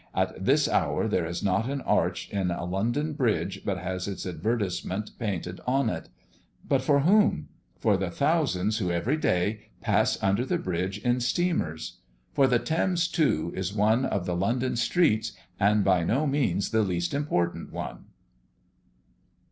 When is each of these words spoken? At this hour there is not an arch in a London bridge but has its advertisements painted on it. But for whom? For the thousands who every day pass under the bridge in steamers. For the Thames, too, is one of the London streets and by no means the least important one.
At 0.15 0.43
this 0.43 0.67
hour 0.67 1.07
there 1.07 1.27
is 1.27 1.43
not 1.43 1.69
an 1.69 1.81
arch 1.81 2.27
in 2.31 2.49
a 2.49 2.65
London 2.65 3.13
bridge 3.13 3.61
but 3.63 3.77
has 3.77 4.07
its 4.07 4.25
advertisements 4.25 5.11
painted 5.11 5.61
on 5.67 5.91
it. 5.91 6.09
But 6.67 6.81
for 6.81 7.01
whom? 7.01 7.49
For 7.77 7.97
the 7.97 8.09
thousands 8.09 8.79
who 8.79 8.89
every 8.89 9.15
day 9.15 9.59
pass 9.79 10.17
under 10.23 10.43
the 10.43 10.57
bridge 10.57 10.97
in 10.97 11.19
steamers. 11.19 11.97
For 12.33 12.47
the 12.47 12.57
Thames, 12.57 13.07
too, 13.07 13.53
is 13.55 13.75
one 13.75 14.03
of 14.03 14.25
the 14.25 14.35
London 14.35 14.75
streets 14.75 15.33
and 15.59 15.83
by 15.83 16.03
no 16.03 16.25
means 16.25 16.71
the 16.71 16.81
least 16.81 17.13
important 17.13 17.71
one. 17.71 18.05